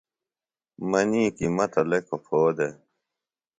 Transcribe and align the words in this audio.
منی 0.89 1.23
کی 1.35 1.47
مہ 1.55 1.65
تہ 1.71 1.81
لیکوۡ 1.89 2.21
پھو 2.25 2.39
دےۡ 2.57 2.73